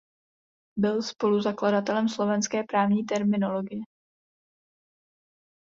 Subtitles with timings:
[0.77, 3.81] Byl spoluzakladatelem slovenské právní terminologie.